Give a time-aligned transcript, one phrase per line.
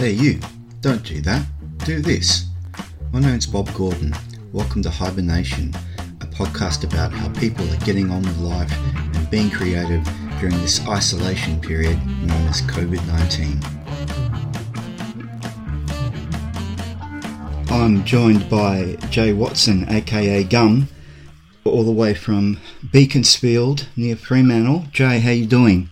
[0.00, 0.40] Hey, you,
[0.80, 1.44] don't do that.
[1.84, 2.46] Do this.
[3.12, 4.14] My name's Bob Gordon.
[4.50, 5.74] Welcome to Hibernation,
[6.22, 8.72] a podcast about how people are getting on with life
[9.14, 10.02] and being creative
[10.40, 13.60] during this isolation period known as COVID 19.
[17.70, 20.88] I'm joined by Jay Watson, aka Gum,
[21.64, 22.58] all the way from
[22.90, 24.86] Beaconsfield near Fremantle.
[24.92, 25.90] Jay, how you doing?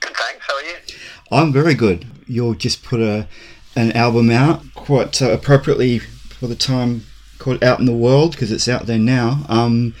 [0.00, 0.46] Good, thanks.
[0.48, 0.76] How are you?
[1.30, 2.06] I'm very good.
[2.30, 3.26] You'll just put a
[3.76, 7.04] an album out quite uh, appropriately for the time
[7.38, 9.44] called Out in the World because it's out there now.
[9.48, 9.94] Um,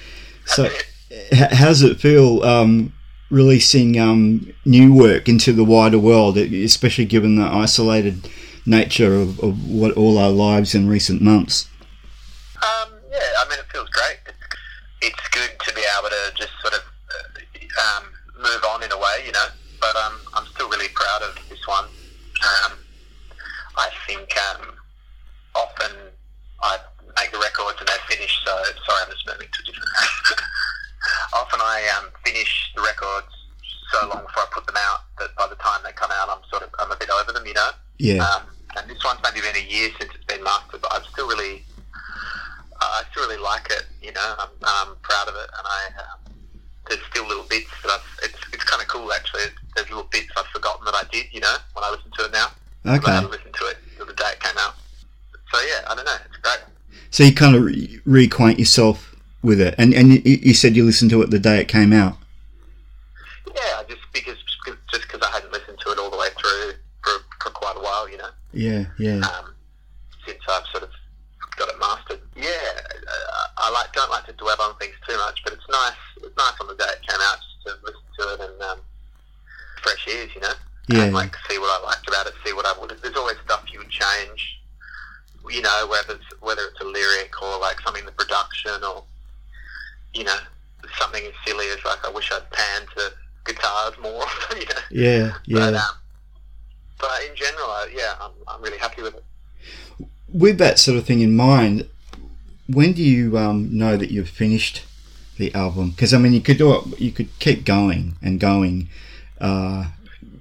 [0.44, 2.92] so, h- how does it feel um,
[3.30, 8.28] releasing um, new work into the wider world, especially given the isolated
[8.66, 11.68] nature of, of what all our lives in recent months?
[12.56, 14.18] Um, yeah, I mean, it feels great.
[14.26, 18.04] It's, it's good to be able to just sort of uh, um,
[18.36, 19.46] move on in a way, you know.
[19.80, 21.86] But um, I'm still really proud of this one.
[22.40, 22.78] Um,
[23.76, 24.74] I think um,
[25.54, 25.92] often
[26.62, 26.78] I
[27.16, 28.32] make the records and they finish.
[28.44, 28.52] So
[28.86, 29.90] sorry, I'm just moving to a different.
[31.34, 33.32] often I um, finish the records
[33.92, 36.42] so long before I put them out that by the time they come out, I'm
[36.50, 37.70] sort of I'm a bit over them, you know.
[37.98, 38.24] Yeah.
[38.24, 38.42] Um,
[38.76, 41.64] and this one's maybe been a year since it's been mastered, but I'm still really,
[42.80, 43.86] uh, I still really like it.
[44.00, 46.34] You know, I'm, I'm proud of it, and I um,
[46.88, 48.18] there's still little bits that I've.
[48.22, 49.50] It's it's kind of cool actually.
[49.80, 51.26] There's little bits I've forgotten that I did.
[51.32, 52.48] You know, when I listen to it now.
[52.84, 53.10] I Okay.
[53.12, 54.74] haven't listened to it the day it came out.
[55.52, 56.16] So yeah, I don't know.
[56.26, 56.58] It's great.
[57.10, 60.84] So you kind of re- reacquaint yourself with it, and and you, you said you
[60.84, 62.16] listened to it the day it came out.
[63.54, 64.36] Yeah, just because
[64.92, 66.72] just because I hadn't listened to it all the way through
[67.02, 68.30] for, for quite a while, you know.
[68.52, 69.54] Yeah, yeah, um,
[70.26, 70.90] since I've sort of
[71.56, 72.20] got it mastered.
[72.36, 72.46] Yeah,
[73.58, 76.00] I like don't like to dwell on things too much, but it's nice.
[76.22, 78.78] It's nice on the day it came out just to listen to it and um,
[79.90, 80.52] fresh ears, you know.
[80.88, 81.04] Yeah.
[81.04, 82.90] And like see what I liked about it, see what I would.
[83.02, 84.60] There's always stuff you would change.
[85.48, 89.04] You know, whether it's whether it's a lyric or like something in the production or
[90.14, 90.36] you know
[90.98, 93.12] something as silly as like I wish I'd panned to
[93.44, 94.24] guitars more.
[94.56, 94.82] you know.
[94.90, 95.78] yeah, But, yeah.
[95.78, 95.94] um,
[96.98, 99.24] but in general, uh, yeah, I'm, I'm really happy with it.
[100.32, 101.88] With that sort of thing in mind,
[102.68, 104.84] when do you um, know that you've finished
[105.38, 105.90] the album?
[105.90, 107.00] Because I mean, you could do it.
[107.00, 108.88] You could keep going and going.
[109.40, 109.86] Uh,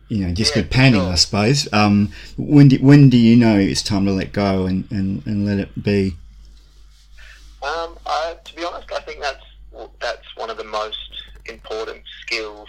[0.10, 1.12] you know, just Yeah, panning, sure.
[1.12, 1.72] I suppose.
[1.72, 5.46] Um, when do when do you know it's time to let go and, and, and
[5.46, 6.16] let it be?
[7.62, 9.44] Um, I, to be honest, I think that's
[10.00, 10.98] that's one of the most
[11.46, 12.68] important skills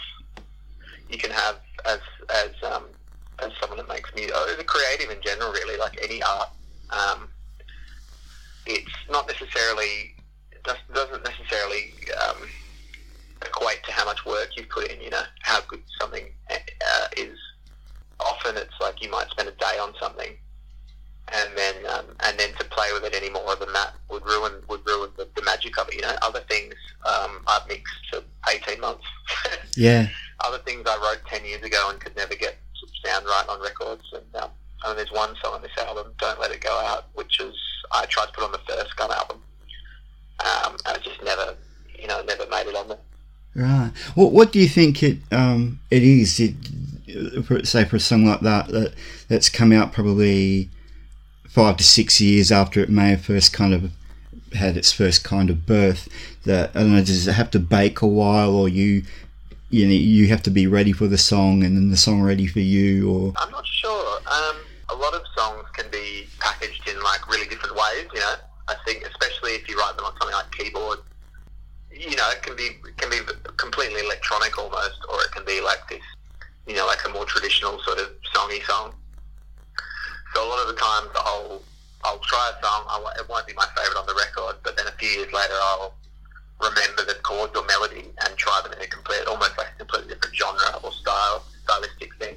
[1.08, 2.84] you can have as as um,
[3.38, 6.50] as someone that makes music, or as a creative in general, really, like any art.
[6.90, 7.28] Um,
[8.66, 10.14] it's not necessarily
[10.92, 11.94] doesn't necessarily
[12.28, 12.36] um,
[13.42, 15.00] equate to how much work you've put in.
[15.00, 17.36] You know how good something uh, is.
[18.20, 20.36] Often it's like you might spend a day on something,
[21.32, 24.52] and then um, and then to play with it any more than that would ruin
[24.68, 25.94] would ruin the, the magic of it.
[25.94, 26.74] You know, other things
[27.04, 28.22] um, I've mixed for
[28.52, 29.04] eighteen months.
[29.76, 30.08] Yeah,
[30.40, 32.58] other things I wrote ten years ago and could never get
[33.04, 34.02] sound right on records.
[34.12, 34.50] And um,
[34.84, 37.54] and there's one song on this album, "Don't Let It Go Out," which is
[37.92, 39.42] I tried to put on the first Gum album,
[40.40, 41.54] um, and it just never,
[41.98, 42.98] you know, never made it on there.
[43.54, 43.92] right.
[44.20, 46.38] What what do you think it um, it is?
[46.38, 48.92] It, say for a song like that that
[49.28, 50.68] that's come out probably
[51.48, 53.90] five to six years after it may have first kind of
[54.52, 56.06] had its first kind of birth.
[56.44, 57.02] That I don't know.
[57.02, 59.04] Does it have to bake a while, or you
[59.70, 62.46] you know you have to be ready for the song, and then the song ready
[62.46, 64.18] for you, or I'm not sure.
[64.30, 64.56] Um,
[64.90, 68.06] a lot of songs can be packaged in like really different ways.
[68.12, 68.34] You know,
[68.68, 70.98] I think especially if you write them on something like keyboard,
[72.00, 73.20] you know, it can be it can be
[73.56, 76.02] completely electronic almost, or it can be like this,
[76.66, 78.94] you know, like a more traditional sort of songy song.
[80.34, 81.62] So a lot of the times I'll
[82.04, 82.84] I'll try a song.
[82.88, 85.54] I, it won't be my favorite on the record, but then a few years later
[85.76, 85.92] I'll
[86.60, 90.14] remember the chords or melody and try them in a complete, almost like a completely
[90.14, 92.36] different genre or style, stylistic thing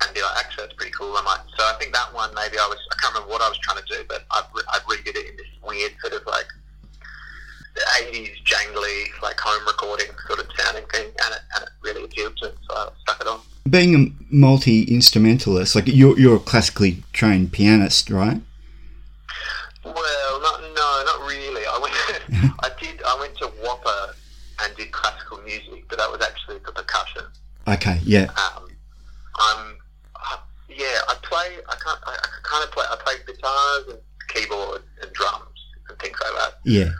[0.00, 1.12] and be like, actually, that's pretty cool.
[1.16, 1.44] I might.
[1.56, 3.82] So I think that one, maybe I was, I can't remember what I was trying
[3.82, 6.48] to do, but I've, I've redid it in this weird sort of like
[7.76, 12.36] 80s jangly, like home recording sort of sounding thing, and it, and it really appealed
[12.38, 13.40] to me, so I stuck it on.
[13.68, 15.74] being a multi instrumentalist.
[15.74, 18.40] Like you're you're a classically trained pianist, right?
[19.84, 21.62] Well, not, no, not really.
[21.66, 24.14] I went, I did, I went to WAAPA
[24.62, 27.22] and did classical music, but that was actually for percussion.
[27.66, 28.68] Okay, yeah, Um,
[29.36, 29.78] I'm,
[30.16, 30.36] uh,
[30.68, 31.56] yeah, I play.
[31.68, 32.00] I can't.
[32.04, 32.84] I, I kind of play.
[32.90, 35.58] I play guitars and keyboard and drums
[35.88, 36.54] and things like that.
[36.64, 36.90] yeah,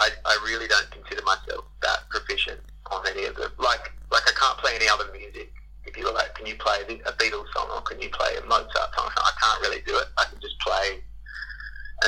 [0.00, 2.60] I, I, really don't consider myself that proficient
[2.90, 3.52] on any of them.
[3.58, 5.52] Like, like I can't play any other music
[5.84, 8.94] if you like can you play a Beatles song or can you play a Mozart
[8.96, 9.10] song?
[9.16, 10.08] I can't really do it.
[10.16, 11.02] I can just play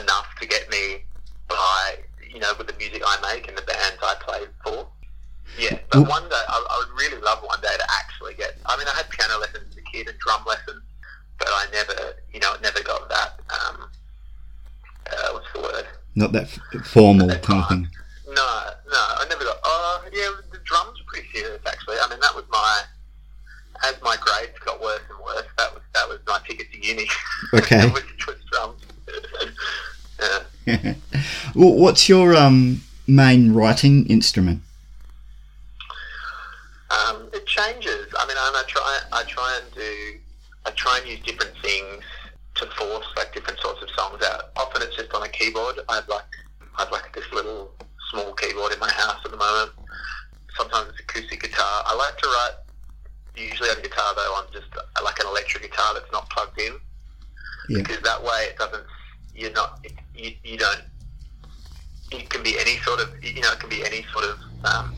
[0.00, 1.05] enough to get me
[1.49, 1.97] by,
[2.33, 4.89] you know, with the music I make and the bands I play for.
[5.59, 8.56] Yeah, but one day I, I would really love one day to actually get.
[8.67, 10.83] I mean, I had piano lessons as a kid and drum lessons,
[11.39, 13.41] but I never, you know, never got that.
[13.50, 13.91] Um,
[15.11, 15.87] uh, what's the word?
[16.14, 17.88] Not that f- formal kind of thing.
[18.26, 19.59] No, no, I never got.
[19.64, 21.97] Oh, yeah, the drums were pretty serious actually.
[22.03, 22.82] I mean, that was my.
[23.85, 27.06] As my grades got worse and worse, that was that was my ticket to uni.
[27.55, 27.88] Okay.
[27.91, 28.82] was, was drums.
[30.67, 30.94] yeah.
[31.55, 34.62] well, what's your um, main writing instrument?
[36.91, 38.06] Um, it changes.
[38.19, 40.19] I mean, I try, I try and do,
[40.67, 42.05] I try and use different things
[42.56, 44.50] to force like different sorts of songs out.
[44.56, 45.79] Often it's just on a keyboard.
[45.89, 46.25] I have like,
[46.77, 47.73] I have like this little
[48.11, 49.73] small keyboard in my house at the moment.
[50.56, 51.83] Sometimes it's acoustic guitar.
[51.87, 52.53] I like to write
[53.37, 56.75] usually on guitar though on just uh, like an electric guitar that's not plugged in
[57.69, 57.79] Yeah.
[57.79, 58.85] because that way it doesn't.
[59.35, 59.85] You're not.
[60.15, 60.83] You, you don't.
[62.12, 63.09] It can be any sort of.
[63.25, 64.39] You know, it can be any sort of.
[64.65, 64.94] Um,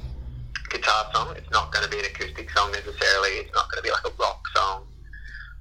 [0.71, 1.33] guitar song.
[1.37, 3.31] It's not going to be an acoustic song necessarily.
[3.39, 4.83] It's not going to be like a rock song.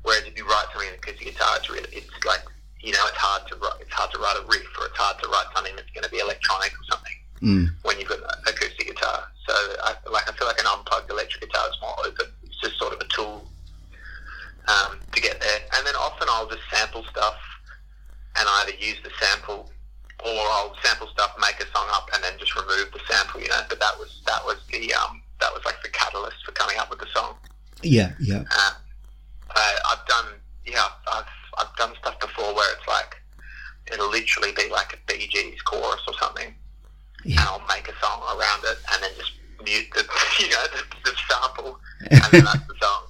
[0.02, 2.42] Whereas if you write something in acoustic guitar, it's really, it's like
[2.84, 3.80] you know, it's hard to write.
[3.80, 6.12] It's hard to write a riff, or it's hard to write something that's going to
[6.12, 7.14] be electronic or something
[7.44, 7.68] Mm.
[7.84, 9.24] when you've got an acoustic guitar.
[9.48, 9.54] So
[9.84, 12.28] I like I feel like an unplugged electric guitar is more open.
[12.44, 13.44] It's just sort of a tool
[14.68, 15.60] um, to get there.
[15.76, 17.36] And then often I'll just sample stuff
[18.38, 19.70] and either use the sample
[20.24, 23.42] or I'll sample stuff, make a song up, and then just remove the sample.
[23.42, 26.52] You know, but that was that was the um, that was like the catalyst for
[26.54, 27.36] coming up with the song.
[27.82, 28.38] Yeah, yeah.
[28.48, 28.74] Um,
[29.52, 30.28] I, I've done
[30.66, 31.28] yeah, I've
[31.60, 33.16] I've done stuff before where it's like
[33.92, 36.54] it'll literally be like a Bee Gees chorus or something,
[37.24, 37.40] Yeah.
[37.40, 39.32] and I'll make a song around it, and then just
[39.64, 40.04] mute the
[40.40, 41.80] you know the, the sample,
[42.12, 43.04] and then that's the song.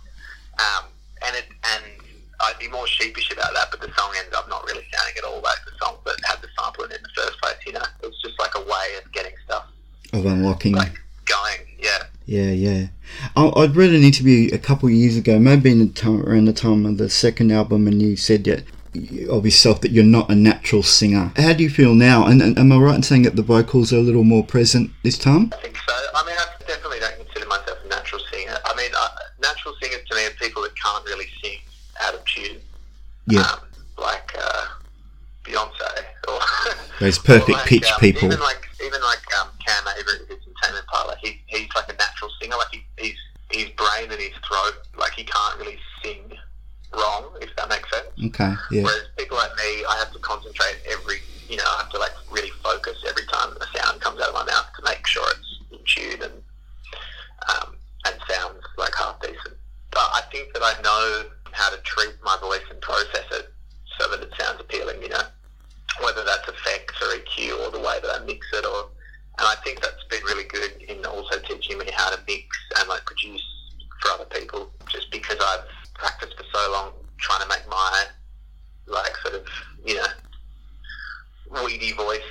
[0.59, 0.83] Um,
[1.25, 1.83] and it and
[2.41, 5.23] I'd be more sheepish about that, but the song ended up not really sounding at
[5.23, 7.55] all like the song that had the sample in it in the first place.
[7.65, 9.65] You know, it was just like a way of getting stuff
[10.11, 10.73] Of unlocking.
[10.75, 11.59] like going.
[11.79, 12.03] Yeah.
[12.25, 12.87] Yeah, yeah.
[13.35, 16.45] I, I'd read an interview a couple of years ago, maybe in the time, around
[16.45, 18.63] the time of the second album, and you said that
[19.29, 21.31] of yourself that you're not a natural singer.
[21.35, 22.25] How do you feel now?
[22.25, 24.91] And, and am I right in saying that the vocals are a little more present
[25.03, 25.51] this time?
[25.53, 25.93] I think so.
[26.15, 28.57] I mean, I definitely don't consider myself a natural singer.
[28.65, 29.09] I mean, uh,
[29.41, 31.59] natural singers to me are people that can't really sing
[32.01, 32.59] out of tune.
[33.27, 33.41] Yeah.
[33.41, 33.59] Um,
[33.97, 34.65] like uh,
[35.43, 36.39] Beyonce or
[36.99, 38.25] Those perfect like, pitch um, people.
[38.25, 42.55] Even like um, Cam Avery, who's in Tame Impala, he, he's like a natural singer.
[42.57, 43.17] Like he, he's
[43.53, 46.37] his brain and his throat, like he can't really sing
[46.93, 48.07] wrong, if that makes sense.
[48.25, 48.83] Okay, yeah.
[48.83, 51.17] Whereas people like me, I have to concentrate every,
[51.47, 54.33] you know, I have to like really focus every time a sound comes out of
[54.33, 56.33] my mouth to make sure it's in tune and
[57.49, 57.75] um,
[58.05, 59.55] and sounds like half decent.
[59.91, 63.53] But I think that I know how to treat my voice and process it
[63.99, 65.23] so that it sounds appealing, you know,
[66.01, 68.89] whether that's effects or EQ or the way that I mix it or.
[69.39, 72.45] And I think that's been really good in also teaching me how to mix
[72.77, 73.43] and like produce
[73.99, 74.69] for other people.
[74.89, 75.65] Just because I've
[75.95, 78.05] practiced for so long trying to make my
[78.85, 79.47] like sort of
[79.83, 80.05] you know
[81.65, 82.21] weedy voice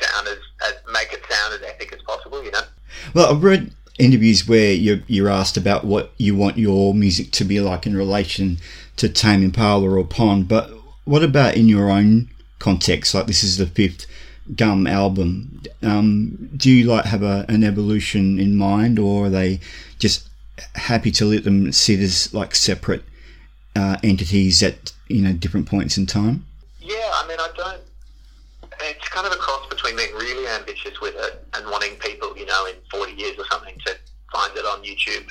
[0.00, 2.42] sound as, as make it sound as epic as possible.
[2.42, 2.62] You know.
[3.12, 7.60] Well, read interviews where you're, you're asked about what you want your music to be
[7.60, 8.58] like in relation
[8.96, 10.70] to Tame Impala or Pond, but
[11.04, 13.14] what about in your own context?
[13.14, 14.06] Like this is the fifth
[14.56, 15.62] Gum album.
[15.82, 19.60] Um, do you like have a, an evolution in mind, or are they
[19.98, 20.28] just
[20.74, 23.04] happy to let them sit as like separate
[23.76, 26.46] uh, entities at you know different points in time?
[26.80, 27.82] Yeah, I mean, I don't.
[28.80, 32.46] It's kind of a cross between being really ambitious with it and wanting people, you
[32.46, 33.96] know, in 40 years or something to
[34.32, 35.28] find it on YouTube.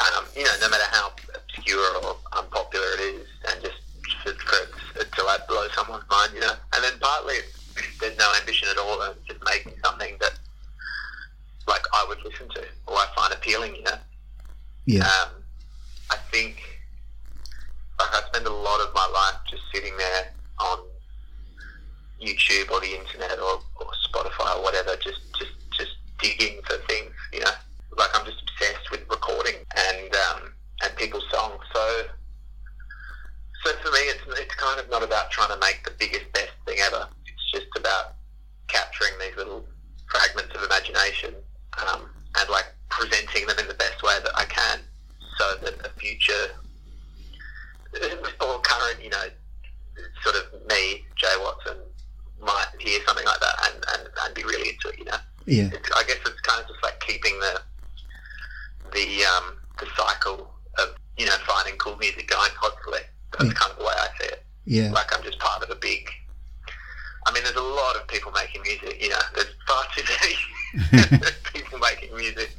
[0.00, 3.76] Um, you know, no matter how obscure or unpopular it is, and just
[4.22, 6.54] for, for it to like blow someone's mind, you know.
[6.74, 10.32] And then partly it's, there's no ambition at all, and it's just making something that
[11.68, 13.98] like I would listen to or I find appealing, you know.
[14.86, 15.30] Yeah, Um,
[16.10, 16.58] I think
[17.98, 20.78] like I spend a lot of my life just sitting there on
[22.20, 27.12] YouTube or the internet or, or Spotify or whatever, just just just digging for things.
[27.32, 27.50] You know,
[27.96, 31.62] like I'm just obsessed with recording and um, and people's songs.
[31.72, 32.04] So
[33.64, 36.50] so for me, it's it's kind of not about trying to make the biggest best
[36.66, 37.06] thing ever.
[37.26, 38.14] It's just about
[38.68, 39.64] capturing these little
[40.10, 41.34] fragments of imagination
[41.86, 44.80] um, and like presenting them in the best way that I can,
[45.38, 46.50] so that a future
[48.40, 49.24] or current, you know,
[50.22, 51.76] sort of me, Jay Watson,
[52.40, 54.98] might hear something like that and, and, and be really into it.
[54.98, 55.16] You know,
[55.46, 57.60] yeah, it's, I guess it's kind of just like keeping the
[58.92, 63.00] the um, the cycle of you know, finding cool music going constantly.
[63.32, 63.52] That's Yeah.
[63.54, 64.44] kind of the way I see it.
[64.64, 64.90] Yeah.
[64.92, 66.08] Like I'm just part of a big.
[67.26, 69.00] I mean, there's a lot of people making music.
[69.00, 71.18] You know, there's far too many
[71.54, 72.50] people making music.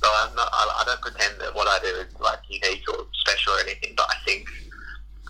[0.00, 0.48] So I'm not.
[0.52, 3.94] I, I don't pretend that what I do is like unique or special or anything.
[3.96, 4.46] But I think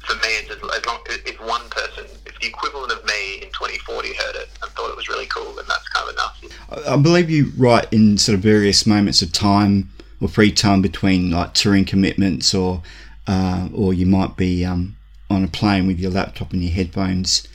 [0.07, 3.49] for me, it's as, as long if one person, if the equivalent of me in
[3.49, 6.43] 2040 heard it and thought it was really cool, then that's kind of enough.
[6.89, 9.91] I I believe you write in sort of various moments of time
[10.21, 12.83] or free time between like touring commitments, or
[13.27, 14.97] uh, or you might be um,
[15.31, 17.47] on a plane with your laptop and your headphones,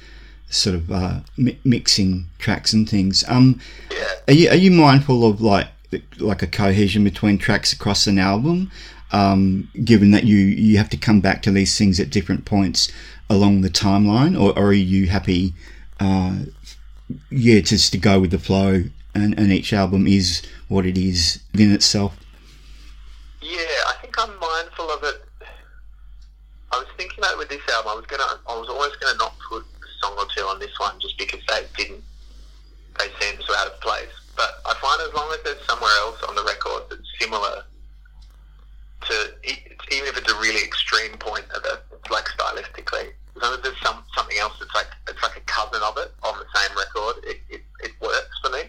[0.50, 3.24] sort of uh, mi- mixing tracks and things.
[3.28, 3.60] Um,
[3.92, 4.06] Yeah.
[4.28, 5.68] are you are you mindful of like
[6.20, 8.72] like a cohesion between tracks across an album?
[9.12, 12.92] Um, given that you you have to come back to these things at different points
[13.30, 15.54] along the timeline, or, or are you happy?
[16.00, 16.40] Uh,
[17.30, 18.84] yeah, just to go with the flow,
[19.16, 22.18] and, and each album is what it is in itself.
[23.42, 25.24] Yeah, I think I'm mindful of it.
[26.72, 29.34] I was thinking that with this album, I was gonna, I was almost gonna not
[29.50, 32.04] put a song or two on this one just because they didn't,
[33.00, 34.12] they seemed so out of place.
[34.36, 37.64] But I find as long as there's somewhere else on the record that's similar
[39.02, 39.14] to,
[39.92, 43.82] even if it's a really extreme point of it, like stylistically, as long as there's
[43.82, 47.24] some something else that's like it's like a cousin of it on the same record,
[47.24, 48.64] it, it, it works for me.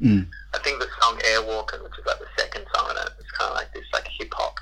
[0.00, 0.28] Mm.
[0.54, 3.50] I think the song Airwalker, which is like the second song in it, it's kind
[3.50, 4.56] of like this like hip hop,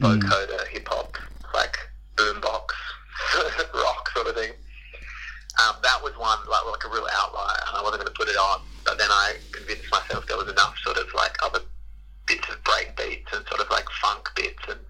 [0.00, 1.16] vocoder hip hop,
[1.52, 1.76] like
[2.16, 2.72] boombox
[3.74, 4.52] rock sort of thing.
[5.60, 8.28] Um, that was one like like a real outlier, and I wasn't going to put
[8.28, 8.62] it on.
[8.84, 11.60] But then I convinced myself there was enough sort of like other
[12.26, 14.80] bits of break beats and sort of like funk bits and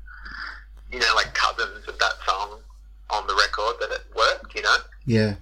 [0.90, 2.60] you know like cousins of that song
[3.66, 4.76] on that it worked, you know.
[5.06, 5.34] Yeah,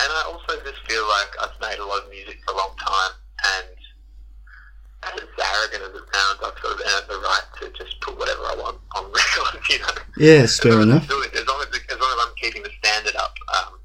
[0.00, 2.74] And I also just feel like I've made a lot of music for a long
[2.78, 3.12] time,
[3.56, 3.66] and
[5.02, 8.42] as arrogant as it sounds, I've sort of earned the right to just put whatever
[8.44, 9.94] I want on records, you know.
[10.16, 11.08] yeah, fair long as I'm enough.
[11.08, 13.34] doing- As long as, as long as I'm keeping the standard up.
[13.56, 13.78] Um,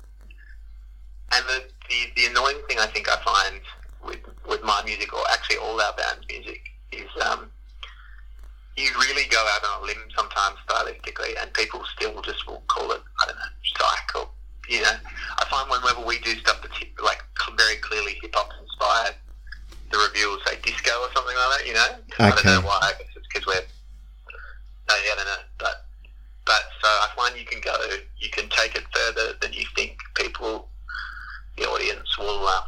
[1.31, 3.61] and the, the the annoying thing I think I find
[4.05, 6.61] with with my music, or actually all our band's music,
[6.91, 7.49] is um,
[8.77, 12.91] you really go out on a limb sometimes stylistically, and people still just will call
[12.91, 14.29] it I don't know psych or
[14.69, 14.95] you know.
[15.39, 19.15] I find whenever we do stuff that's hip, like cl- very clearly hip hop inspired,
[19.91, 22.04] the review will say disco or something like that.
[22.19, 22.79] Know, I don't know why.
[22.81, 23.65] I guess it's because we're
[24.87, 25.85] no, yeah, I don't know, but
[26.45, 27.75] but so I find you can go,
[28.17, 30.69] you can take it further than you think people,
[31.57, 32.63] the audience will um,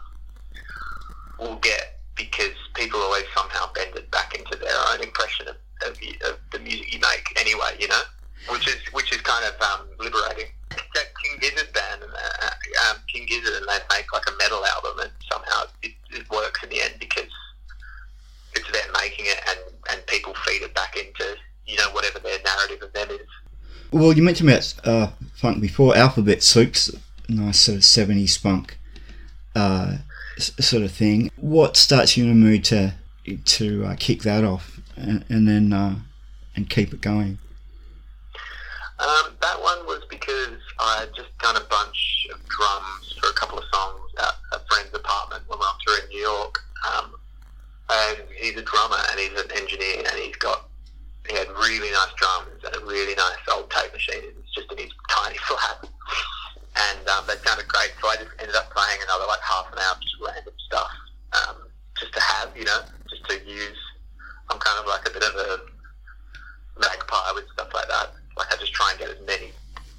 [1.39, 5.97] will get because people always somehow bend it back into their own impression of, of,
[5.99, 8.01] the, of the music you make anyway, you know,
[8.49, 10.51] which is which is kind of um, liberating.
[10.69, 14.99] That King Gizzard band, uh, um, King Gizzard, and they make like a metal album,
[14.99, 17.29] and somehow it, it works in the end because
[18.53, 19.59] it's them making it, and
[19.91, 21.35] and people feed it back into
[21.65, 23.27] you know whatever their narrative of them is.
[23.91, 25.95] Well, you mentioned about uh, funk before.
[25.95, 26.91] Alphabet Soup's
[27.29, 28.77] nice sort of seventies funk
[29.55, 29.97] uh,
[30.37, 31.31] s- sort of thing.
[31.37, 32.93] What starts you in a mood to
[33.45, 35.95] to uh, kick that off and, and then uh,
[36.55, 37.39] and keep it going?
[38.99, 43.33] Um, that one was because I had just done a bunch of drums for a
[43.33, 46.59] couple of songs at a friend's apartment when we were in New York.
[46.91, 47.11] Um,
[47.89, 50.69] and he's a drummer and he's an engineer and he's got
[51.27, 54.31] he had really nice drums and a really nice old tape machine.
[54.39, 57.91] It's just in his tiny flat, and um, they sounded great.
[57.99, 60.91] So I just ended up playing another like half an hour of just random stuff,
[61.35, 61.67] um,
[61.99, 63.77] just to have, you know, just to use.
[64.49, 65.59] I'm kind of like a bit of a
[66.79, 68.15] magpie with stuff like that.
[68.37, 69.51] Like I just try and get as many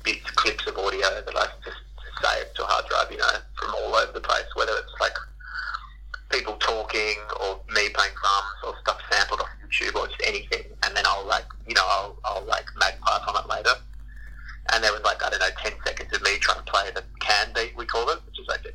[0.04, 1.76] bits, clips of audio that I just
[2.24, 4.48] save to a hard drive, you know, from all over the place.
[4.54, 5.12] Whether it's like
[6.30, 10.96] people talking or me playing drums or stuff sampled off YouTube or just anything, and
[10.96, 13.76] then I'll like, you know, I'll, I'll like magpie on it later.
[14.72, 17.02] And there was like I don't know, ten seconds of me trying to play the
[17.20, 18.72] can beat we call it, which is like the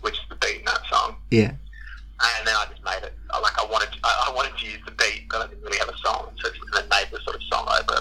[0.00, 3.14] which is the beat in that song Yeah, and then I just made it.
[3.30, 5.62] I, like I wanted, to, I, I wanted to use the beat, but I didn't
[5.62, 8.00] really have a song, so then made the sort of song over.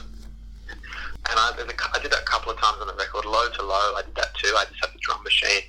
[1.30, 3.96] And I, I did that a couple of times on the record, low to low.
[4.00, 4.54] I did that too.
[4.56, 5.64] I just had the drum machine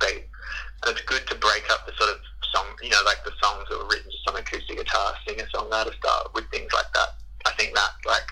[0.00, 0.24] beat,
[0.86, 2.16] and it's good to break up the sort of
[2.52, 5.94] song, you know, like the songs that were written just on acoustic guitar, singer songwriter
[5.96, 7.14] style with things like that.
[7.46, 8.28] I think that like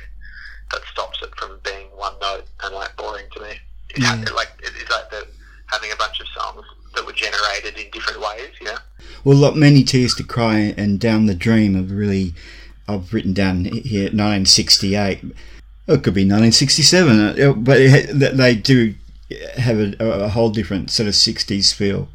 [0.73, 3.61] that stops it from being one note and like boring to me.
[3.91, 4.17] It Yeah.
[4.17, 5.27] ha- like it- it's like the
[5.67, 8.79] having a bunch of songs that were generated in different ways, you know.
[9.31, 12.35] Well, like many tears to cry and down the dream have really,
[12.89, 15.21] I've written down here 1968.
[15.87, 18.97] Oh, it could be 1967, uh, but it, they do
[19.57, 22.09] have a, a whole different sort of 60s feel.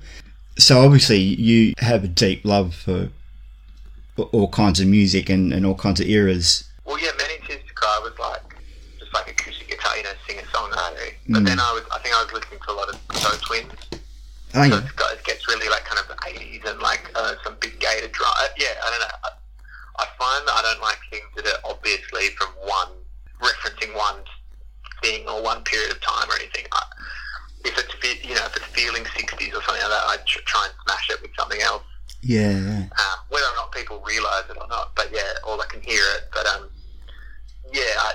[0.58, 3.08] So obviously, you have a deep love for
[4.34, 7.74] all kinds of music and, and all kinds of eras well, yeah, Many Tears to
[7.76, 8.42] Cry was like
[9.00, 11.14] just like acoustic guitar, you know, singer songwriter.
[11.30, 11.46] But Mm.
[11.46, 13.72] then I was, I think I was listening to a lot of Toe Twins.
[14.54, 14.82] Oh So yeah,
[15.48, 18.12] it's got, it gets really like kind of 80s and like uh, some big gated
[18.12, 18.32] drum.
[18.40, 19.16] Uh, yeah, I don't know.
[19.24, 19.30] I,
[20.00, 22.90] I find that I don't like things that are obviously from one,
[23.42, 24.24] referencing one
[25.04, 26.66] thing or one period of time or anything.
[26.72, 26.84] I,
[27.66, 30.66] if it's, you know, if it's feeling 60s or something like that, I tr- try
[30.66, 31.84] and smash it with something else.
[32.22, 35.82] yeah, Um, whether or not people realise it or not, but yeah, or they can
[35.82, 36.30] hear it.
[36.34, 36.70] But um,
[37.74, 38.14] yeah, I,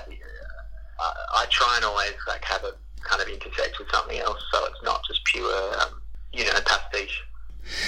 [1.01, 4.67] I, I try and always like have it kind of intersect with something else, so
[4.67, 6.00] it's not just pure, um,
[6.33, 7.25] you know, pastiche.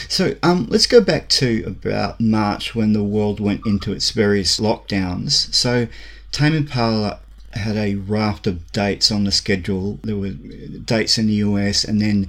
[0.08, 4.60] So um, let's go back to about March when the world went into its various
[4.60, 5.52] lockdowns.
[5.54, 5.88] So
[6.30, 7.20] Tame Impala
[7.54, 9.98] had a raft of dates on the schedule.
[10.02, 12.28] There were dates in the US and then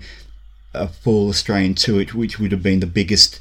[0.74, 3.39] a full Australian tour, which would have been the biggest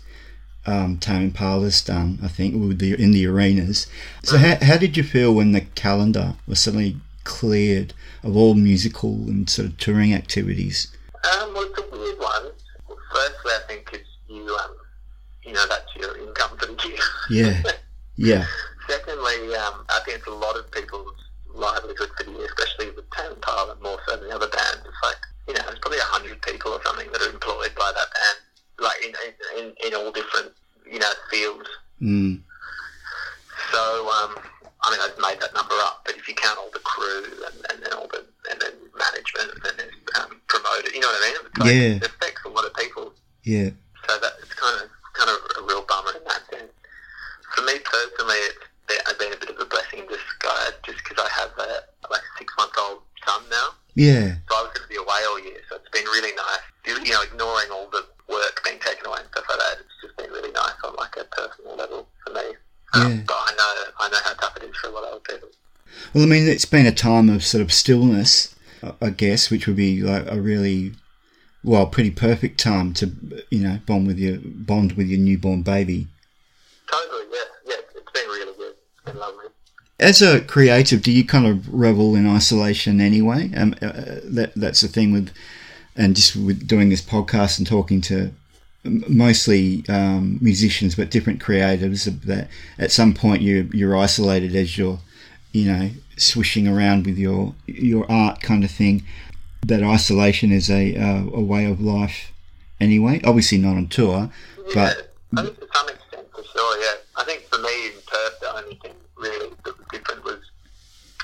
[0.67, 3.87] um, Tame Impala's done, I think, with the, in the arenas.
[4.23, 9.15] So how, how did you feel when the calendar was suddenly cleared of all musical
[9.29, 10.89] and sort of touring activities?
[11.25, 12.53] Um, well, it's a weird one.
[13.13, 14.75] Firstly, I think it's you, um,
[15.45, 16.99] you know, that's your income for the year.
[17.31, 17.63] Yeah,
[18.17, 18.47] yeah,
[18.89, 21.15] Secondly, um, I think it's a lot of people's
[21.55, 24.81] livelihood for the year, especially with Tame Impala more so than the other bands.
[24.85, 25.17] It's like,
[25.49, 28.39] you know, there's probably a hundred people or something that are employed by that band,
[28.79, 29.13] like in,
[29.59, 30.53] in, in all different,
[30.91, 31.69] you know, fields.
[32.01, 32.41] mm,
[33.73, 34.37] So, um,
[34.85, 37.55] I mean, I've made that number up, but if you count all the crew and,
[37.71, 41.27] and then all the, and then management and then um, promoter, you know what I
[41.29, 41.37] mean?
[41.47, 41.97] It's like, Yeah.
[42.03, 43.13] It affects a lot of people.
[43.45, 43.71] yeah,
[44.09, 46.73] So that it's kind of kind of a real bummer in that sense.
[47.55, 50.99] For me personally, it's been, it's been a bit of a blessing in disguise, just
[51.05, 53.77] because I have a like six month old son now.
[53.95, 54.35] yeah.
[54.51, 56.65] So I was going to be away all year, so it's been really nice.
[56.87, 59.95] You you know, ignoring all the work being taken away and stuff like that, it's
[60.03, 62.47] just been really nice on like a personal level for me.
[62.95, 63.23] Um, Yeah.
[63.29, 63.71] But I know
[64.01, 65.49] I know how tough it is for a lot of other people.
[66.15, 68.55] Well, I mean, it's been a time of sort of stillness,
[69.01, 70.93] I- guess, which would be like a really,
[71.65, 73.11] well, pretty perfect time to,
[73.51, 76.09] you know, bond with your bond with your newborn baby.
[76.91, 77.75] Totally, yeah, yeah.
[77.97, 78.75] It's been really good.
[78.97, 79.47] It's been lovely.
[80.01, 83.51] As a creative, do you kind of revel in isolation anyway?
[83.57, 83.93] Um, uh,
[84.25, 85.31] that that's the thing with,
[85.97, 88.33] and just with doing this podcast and talking to
[88.85, 92.05] mostly um, musicians, but different creatives.
[92.25, 92.49] That
[92.79, 94.99] at some point you you're isolated as you're,
[95.53, 99.05] you know, swishing around with your your art kind of thing.
[99.67, 102.33] That isolation is a uh, a way of life
[102.81, 103.21] anyway.
[103.25, 106.79] Obviously not on tour, Yeah, but I think to some extent, for sure.
[106.83, 110.41] Yeah, I think for me in Perth, the only thing really that was different was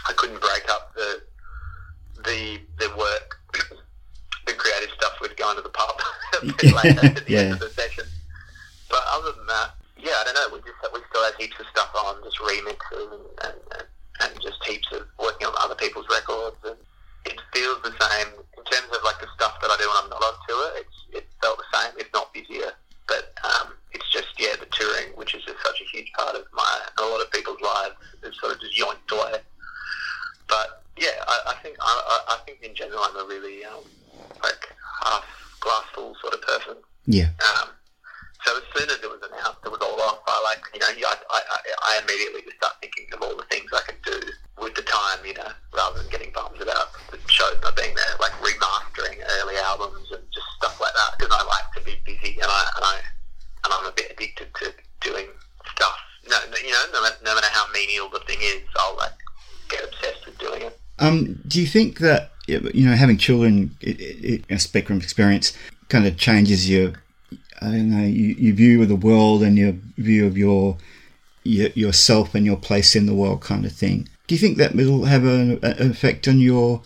[0.09, 1.21] I couldn't break up the
[2.25, 3.41] the the work,
[4.47, 5.99] the creative stuff with going to the pub
[6.75, 6.95] like
[7.29, 7.41] Yeah.
[7.41, 8.05] end of the session.
[8.89, 10.49] But other than that, yeah, I don't know.
[10.57, 13.87] We just we still had heaps of stuff on, just remixes and and, and,
[14.21, 16.77] and just heaps of working on other people's records and.
[17.27, 20.09] It feels the same in terms of like the stuff that I do when I'm
[20.09, 20.71] not on tour.
[20.81, 22.73] It's it felt the same, if not busier.
[23.07, 26.45] But um, it's just yeah, the touring, which is just such a huge part of
[26.55, 26.65] my
[26.97, 29.41] and a lot of people's lives, is sort of just yoinked away.
[30.49, 33.85] But yeah, I, I think I, I I think in general I'm a really um,
[34.43, 34.69] like
[35.05, 35.25] half
[35.61, 36.77] glass full sort of person.
[37.05, 37.29] yeah,
[37.61, 37.69] Um,
[38.47, 40.21] so as soon as it was announced, it was all off.
[40.27, 41.59] I like, you know, I, I, I,
[41.99, 44.17] I immediately just start thinking of all the things I could do
[44.63, 48.15] with the time, you know, rather than getting bummed about the shows not being there,
[48.21, 51.19] like remastering early albums and just stuff like that.
[51.19, 52.95] Because I like to be busy, and I and I
[53.67, 54.73] and I'm a bit addicted to
[55.03, 55.27] doing
[55.75, 55.99] stuff.
[56.31, 59.13] No, no you know, no, matter- no matter how menial the thing is, I'll like
[59.69, 60.79] get obsessed with doing it.
[60.99, 65.53] Um, do you think that you know having children, it, it, a spectrum experience,
[65.89, 66.93] kind of changes your,
[67.61, 70.77] I don't know, your, view of the world and your view of your,
[71.45, 74.09] your yourself and your place in the world, kind of thing?
[74.27, 76.83] Do you think that will have an, an effect on your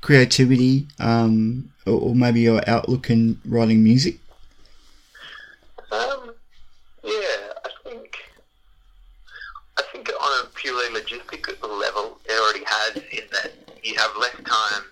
[0.00, 4.18] creativity, um, or, or maybe your outlook in writing music?
[5.90, 6.32] Um,
[7.02, 8.18] yeah, I think
[9.78, 14.36] I think on a purely logistical level, it already has in that you have less
[14.44, 14.84] time.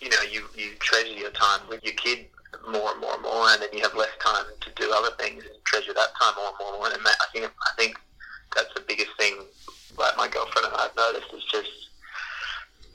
[0.00, 2.26] You know, you you treasure your time with your kid
[2.68, 5.44] more and more and more, and then you have less time to do other things
[5.44, 6.86] and treasure that time more and more and more.
[6.88, 7.96] And that, I think I think
[8.56, 9.36] that's the biggest thing.
[9.96, 11.70] Like my girlfriend and I've noticed is just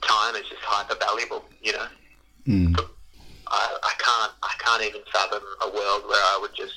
[0.02, 1.44] time is just hyper valuable.
[1.62, 1.86] You know.
[2.46, 2.78] Mm.
[3.48, 6.74] I, I can't I can't even fathom a world where I would just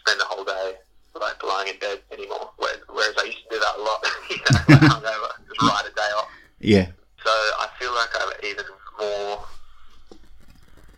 [0.00, 0.74] spend the whole day
[1.20, 2.50] like lying in bed anymore.
[2.56, 4.00] Whereas, whereas I used to do that a lot.
[4.30, 6.28] you know, like hungover, just write a day off.
[6.60, 6.86] Yeah,
[7.22, 8.64] So I feel like I'm even
[8.98, 9.44] more.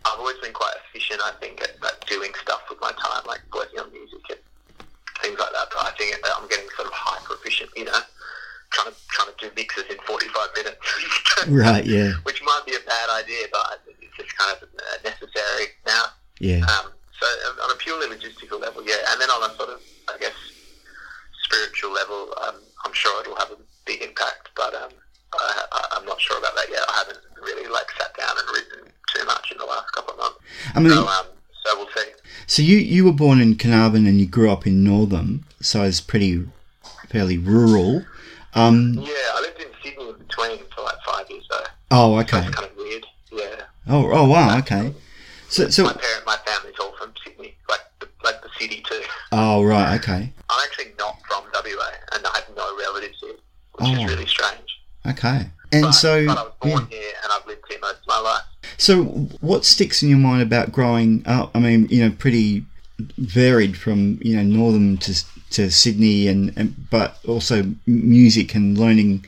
[0.05, 1.75] I've always been quite efficient, I think, at,
[2.07, 4.39] doing stuff with my time, like working on music and
[5.21, 5.67] things like that.
[5.75, 7.99] But I think I'm getting sort of hyper efficient, you know.
[8.71, 10.77] trying to trying to do mixes in 45 minutes.
[11.47, 12.13] Right, yeah.
[12.23, 14.67] Which might be a bad idea, but it's just kind of
[15.03, 16.03] necessary now.
[16.39, 16.65] Yeah.
[16.65, 17.25] Um, so
[17.63, 20.33] on a purely logistical level, yeah, and then on a sort of, I guess,
[21.43, 24.49] spiritual level, um, I'm sure it'll have a big impact.
[24.55, 24.89] But um,
[25.33, 26.81] I, I, I'm not sure about that yet.
[26.89, 30.19] I haven't really like sat down and written too much in the last couple of
[30.19, 30.39] months.
[30.75, 31.25] I mean, So, um,
[31.65, 32.09] so we'll see.
[32.45, 36.01] so you you were born in Carnarvon and you grew up in Northam, so it's
[36.01, 36.45] pretty
[37.09, 38.03] fairly rural.
[38.53, 41.63] Um, Yeah, I lived in Sydney in between for like five years, though.
[41.91, 42.47] oh, So okay.
[42.47, 43.05] it's kind of weird.
[43.31, 43.61] Yeah.
[43.89, 44.93] Oh, oh, wow, okay.
[45.49, 49.01] So, so, my parent, my family's all from Sydney, like the, like the city too.
[49.31, 53.31] oh, right, okay, I'm actually not from WA, and I have no relatives here,
[53.73, 54.03] which Oh.
[54.03, 54.79] is really strange.
[55.07, 55.49] okay.
[55.73, 56.97] And but, so, but I was yeah.
[56.97, 58.43] here, and I've lived here most of my life.
[58.77, 59.03] So,
[59.41, 61.51] what sticks in your mind about growing up?
[61.53, 62.63] I mean, you know, pretty
[63.17, 65.13] varied from you know Northam to
[65.51, 69.25] to Sydney, and, and but also music and learning,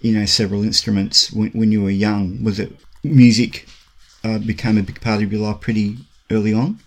[0.00, 2.42] you know, several instruments when, when you were young.
[2.42, 2.72] Was it
[3.04, 3.66] music
[4.24, 5.98] uh, became a big part of your life pretty
[6.30, 6.78] early on?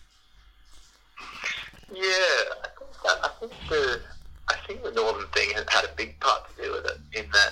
[2.00, 4.00] Yeah, I think that, I think the
[4.48, 7.30] I think the Northam thing has had a big part to do with it in
[7.32, 7.52] that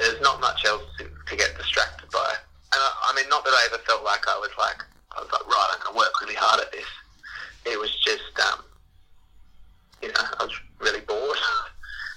[0.00, 2.34] there's not much else to, to get distracted by.
[2.74, 4.82] And I, I mean, not that I ever felt like I was like
[5.16, 6.90] I was like right, I'm to work really hard at this.
[7.64, 8.64] It was just um,
[10.02, 11.38] you know I was really bored.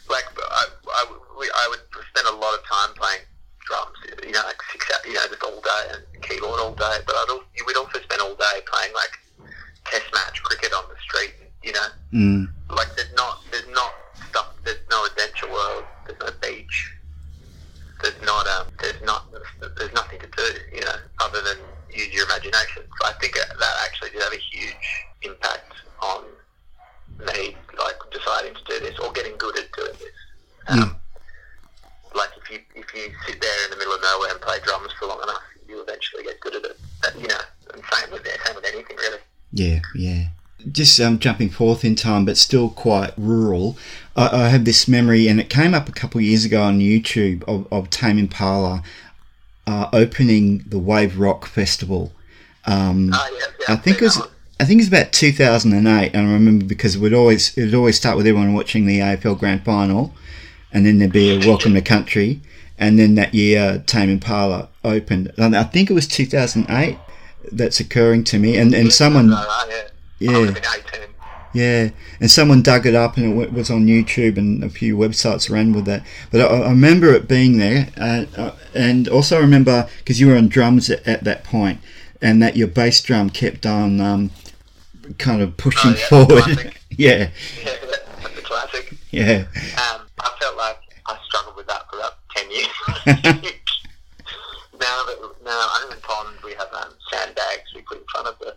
[0.10, 1.02] like I, I,
[1.38, 3.22] we, I would spend a lot of time playing
[3.70, 7.06] drums, you know, like six hours, you know, just all day and keyboard all day.
[7.06, 9.14] But I'd also, we'd also spend all day playing like
[9.86, 11.34] test match cricket on the street.
[11.64, 11.88] You know,
[12.22, 12.48] Mm.
[12.70, 13.92] like there's not there's not
[14.30, 14.54] stuff.
[14.64, 15.84] There's no adventure world.
[16.06, 16.78] There's no beach.
[18.02, 18.68] There's not um.
[18.80, 19.26] There's not
[19.78, 20.48] there's nothing to do.
[20.74, 21.58] You know, other than
[21.94, 22.84] use your imagination.
[23.00, 24.88] So I think that actually did have a huge
[25.24, 26.24] impact on
[27.20, 30.18] me, like deciding to do this or getting good at doing this.
[30.68, 30.96] Um,
[32.16, 34.92] Like if you if you sit there in the middle of nowhere and play drums
[35.00, 36.78] for long enough, you eventually get good at it.
[37.06, 37.40] Uh, you know,
[37.74, 39.20] and same with same with anything really.
[39.54, 40.24] Yeah, yeah.
[40.82, 43.78] Just um, jumping forth in time, but still quite rural.
[44.16, 46.80] I, I have this memory, and it came up a couple of years ago on
[46.80, 48.82] YouTube of, of Tame Impala
[49.68, 52.12] uh, opening the Wave Rock Festival.
[52.66, 54.20] Um, Ah, yeah, yeah, I think it was.
[54.60, 57.76] I think it was about 2008, and I remember because it would always it would
[57.76, 60.16] always start with everyone watching the AFL Grand Final,
[60.74, 62.42] and then there'd be a Welcome to Country,
[62.80, 65.32] and then that year Tame Impala opened.
[65.38, 66.98] And I think it was 2008
[67.52, 69.30] that's occurring to me, and and someone
[70.22, 70.32] yeah.
[70.32, 70.38] Yeah.
[70.40, 71.10] would have been 18.
[71.54, 74.96] yeah, and someone dug it up and it w- was on YouTube and a few
[74.96, 76.04] websites ran with that.
[76.32, 80.38] But I, I remember it being there, uh, and also I remember because you were
[80.38, 81.80] on drums at, at that point,
[82.22, 84.32] and that your bass drum kept on um,
[85.18, 86.74] kind of pushing Oh, yeah, forward.
[86.92, 87.30] yeah, Yeah,
[87.66, 88.94] that- that's a classic.
[89.12, 89.46] yeah,
[89.78, 92.68] Um, I felt like I struggled with that for about 10 years.
[94.80, 98.28] now that now I think in Pond we have um, sandbags we put in front
[98.28, 98.56] of the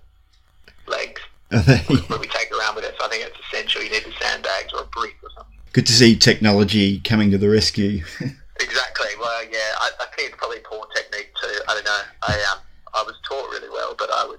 [2.08, 2.94] but we take around with us.
[3.00, 3.82] I think it's essential.
[3.82, 5.58] You need the sandbags or a brick or something.
[5.72, 8.04] Good to see technology coming to the rescue.
[8.60, 9.08] Exactly.
[9.18, 11.58] Well, yeah, I, I think it's probably poor technique too.
[11.68, 12.00] I don't know.
[12.22, 12.58] I um,
[12.94, 14.38] I was taught really well, but I would,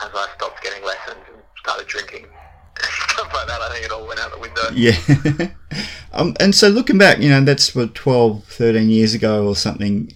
[0.00, 2.26] as I stopped getting lessons and started drinking,
[2.80, 4.70] stuff like that, I think it all went out the window.
[4.72, 5.48] Yeah.
[6.12, 10.12] um, and so looking back, you know, that's what 12, 13 years ago or something.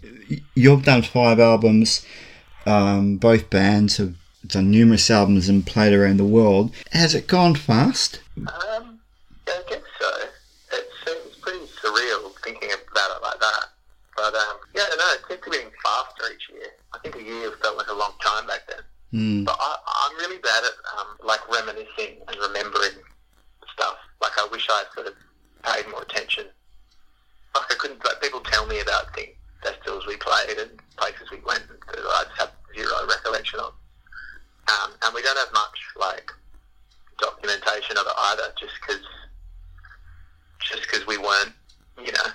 [0.55, 2.07] You've done five albums.
[2.67, 4.15] Um, both bands have
[4.49, 6.75] done numerous albums and played around the world.
[6.93, 8.21] Has it gone fast?
[8.39, 8.99] Um,
[9.47, 10.11] I guess so.
[10.73, 13.65] It's, it's pretty surreal thinking about it like that.
[14.17, 15.21] But um, yeah, don't.
[15.21, 16.71] It seems to be getting faster each year.
[16.93, 18.83] I think a year felt like a long time back then.
[19.13, 19.45] Hmm.
[19.45, 22.99] But I, I'm really bad at um, like reminiscing and remembering
[23.73, 23.97] stuff.
[24.21, 25.15] Like I wish I sort of
[25.63, 26.47] paid more attention.
[27.55, 28.05] Like I couldn't.
[28.05, 32.25] Like people tell me about things, festivals we played and places we went, that I
[32.27, 33.75] just have zero recollection of.
[34.69, 36.31] Um, and we don't have much like
[37.19, 39.03] documentation of it either, just because
[40.61, 41.53] just because we weren't,
[41.99, 42.29] you know,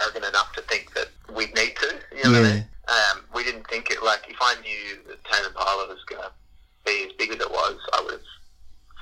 [0.00, 2.00] arrogant enough to think that we'd need to.
[2.16, 2.52] You know I Yeah.
[2.54, 2.68] mean?
[2.88, 6.30] Um, we didn't think it like if I knew that Tame Impala was going to
[6.84, 8.20] be as big as it was, I would have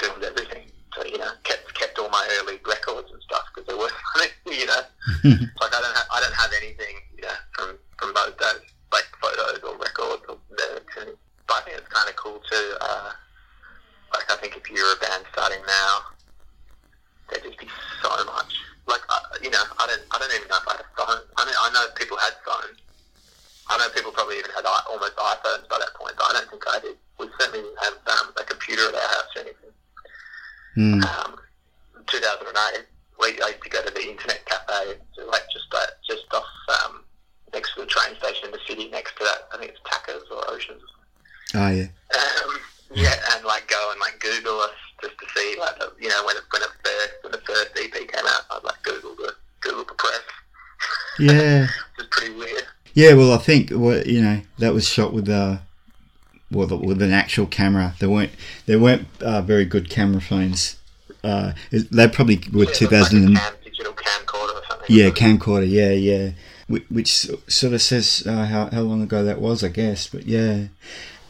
[0.01, 0.71] filmed everything.
[0.97, 4.29] So you know, kept kept all my early records and stuff because they were funny.
[4.47, 4.83] You know,
[5.61, 9.05] like I don't have I don't have anything you know from from those days, like
[9.21, 9.84] photos or records or lyrics.
[9.84, 9.84] And,
[11.47, 12.67] but I think it's kind of cool too.
[12.81, 13.13] Uh,
[14.13, 15.93] like I think if you're a band starting now,
[17.31, 17.69] there'd just be
[18.03, 18.55] so much.
[18.87, 21.23] Like uh, you know, I don't I don't even know if I had a phone.
[21.37, 22.79] I mean, I know people had phones.
[23.69, 26.51] I know people probably even had i- almost iPhones by that point, but I don't
[26.51, 26.97] think I did.
[27.19, 29.73] We certainly didn't have um, a computer at our house or anything.
[30.75, 31.01] Hmm.
[31.01, 31.39] Um,
[32.07, 32.85] 2008,
[33.21, 36.45] we I used to go to the internet cafe, like just uh, just off
[36.85, 37.05] um,
[37.55, 39.49] next to the train station in the city, next to that.
[39.55, 39.84] I think it's Tackers or Oceans.
[41.55, 41.87] Oh yeah.
[42.15, 42.59] Um,
[42.95, 44.71] yeah, and like go and like Google us
[45.03, 47.71] just to see like the, you know when it when it first when the first
[47.77, 50.21] EP came out, I'd like Google the Google the press.
[51.19, 51.67] Yeah.
[51.99, 52.65] It's pretty weird.
[52.95, 55.59] Yeah, well, I think what you know that was shot with uh,
[56.51, 57.95] well, the- with an actual camera.
[58.01, 58.33] There weren't
[58.67, 60.77] there weren't uh, very good camera phones.
[61.23, 64.87] Uh, they probably were Yeah, two looks like cam, digital camcorder or something.
[64.89, 65.69] yeah camcorder.
[65.71, 66.31] Yeah, yeah.
[66.67, 67.11] Which, which
[67.49, 70.09] sort of says uh, how how long ago that was, I guess.
[70.09, 70.65] But yeah,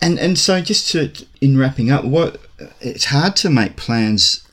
[0.00, 2.40] and and so just to in wrapping up, what
[2.80, 4.44] it's hard to make plans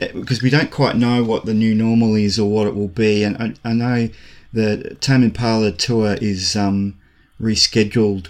[0.00, 3.22] because we don't quite know what the new normal is or what it will be.
[3.22, 4.08] And I, I know
[4.52, 6.98] the Tame Impala tour is um,
[7.40, 8.28] rescheduled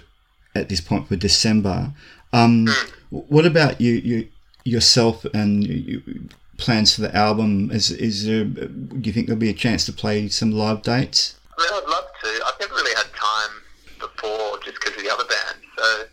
[0.55, 1.93] at this point for December.
[2.33, 2.69] Um,
[3.11, 4.29] what about you, you
[4.65, 7.71] yourself and you, plans for the album?
[7.73, 8.45] Is is there?
[8.45, 11.37] Do you think there'll be a chance to play some live dates?
[11.59, 12.29] I'd love to.
[12.47, 13.51] I've never really had time
[13.99, 15.59] before just because of the other band.
[15.77, 16.05] So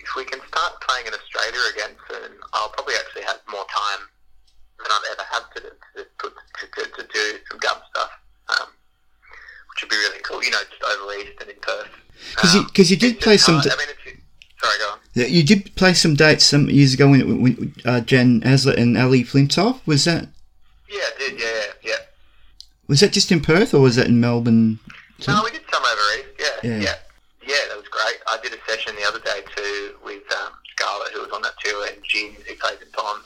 [0.00, 4.08] if we can start playing in Australia again soon, I'll probably actually have more time
[4.78, 8.10] than I've ever had to, to, to, to, to do some gum stuff,
[8.48, 8.68] um,
[9.70, 10.42] which would be really cool.
[10.42, 11.88] You know, just over east and in Perth.
[12.30, 13.56] Because you, Um, 'cause you did play some.
[13.56, 13.66] hard.
[13.68, 13.86] I mean,
[14.62, 14.98] sorry, go on.
[15.14, 18.96] Yeah, you did play some dates some years ago when, when uh, Jan Aslett and
[18.98, 19.80] Ali Flintoff.
[19.86, 20.28] Was that
[20.88, 21.40] Yeah, I did.
[21.40, 21.96] Yeah, yeah, yeah.
[22.88, 24.78] was that just in Perth or was that in Melbourne?
[25.26, 26.28] No, we did some over east.
[26.38, 26.76] Yeah, Yeah.
[26.78, 26.84] yeah, yeah.
[26.84, 27.05] that was
[27.96, 28.20] great.
[28.28, 31.56] I did a session the other day too with um, Scarlett, who was on that
[31.64, 33.24] tour, and Gin, who plays in Pond.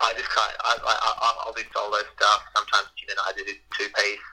[0.00, 2.42] I just kind I, I, I, I'll do solo stuff.
[2.56, 3.44] Sometimes Gin and I do
[3.78, 4.26] two piece.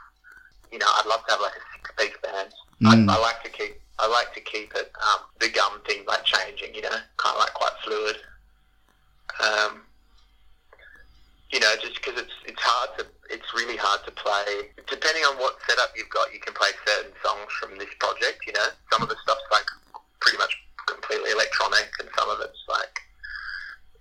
[0.71, 2.49] You know, I'd love to have like a six piece band.
[2.81, 3.09] Mm.
[3.09, 3.79] I, I like to keep.
[3.99, 6.73] I like to keep it um, the gum thing like changing.
[6.73, 8.17] You know, kind of like quite fluid.
[9.37, 9.81] Um,
[11.51, 14.71] you know, just because it's it's hard to it's really hard to play.
[14.87, 18.43] Depending on what setup you've got, you can play certain songs from this project.
[18.47, 19.67] You know, some of the stuff's like
[20.19, 20.51] pretty much
[20.87, 22.95] completely electronic, and some of it's like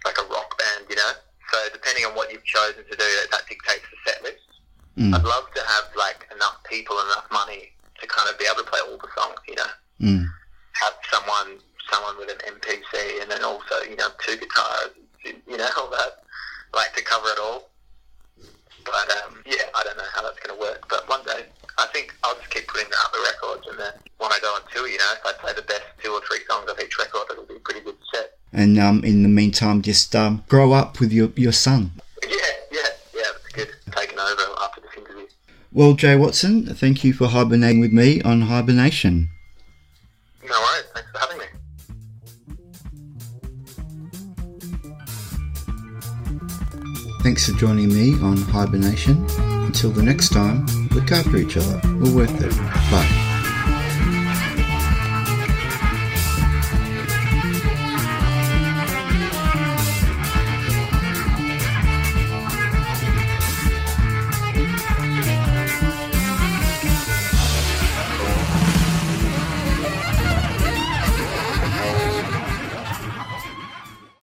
[0.04, 0.86] like a rock band.
[0.90, 1.12] You know,
[1.52, 4.42] so depending on what you've chosen to do, that dictates the set list.
[4.98, 5.14] Mm.
[5.14, 8.64] I'd love to have like enough people and enough money to kind of be able
[8.64, 9.38] to play all the songs.
[9.48, 10.28] You know Mm.
[10.82, 11.56] have someone
[11.90, 14.90] someone with an MPC and then also you know two guitars,
[15.24, 16.20] you know all that,
[16.74, 17.68] like to cover it all.
[18.84, 20.86] But um, yeah, I don't know how that's going to work.
[20.88, 21.46] But one day,
[21.78, 24.60] I think I'll just keep putting out the records, and then when I go on
[24.72, 27.22] tour, you know, if I play the best two or three songs of each record,
[27.30, 28.38] it'll be a pretty good set.
[28.52, 31.92] And um, in the meantime, just um, grow up with your, your son.
[32.22, 32.30] Yeah,
[32.70, 32.80] yeah,
[33.14, 33.22] yeah.
[33.34, 35.26] It's good taking over after this interview.
[35.72, 39.28] Well, Jay Watson, thank you for hibernating with me on Hibernation.
[47.46, 49.24] For joining me on Hibernation.
[49.38, 51.80] Until the next time, look after each other.
[52.00, 52.56] We're worth it.
[52.90, 53.25] Bye.